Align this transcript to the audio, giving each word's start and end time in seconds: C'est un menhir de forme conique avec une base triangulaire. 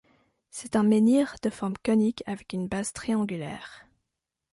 C'est 0.49 0.75
un 0.75 0.81
menhir 0.81 1.35
de 1.43 1.51
forme 1.51 1.75
conique 1.85 2.23
avec 2.25 2.53
une 2.53 2.67
base 2.67 2.91
triangulaire. 2.91 3.85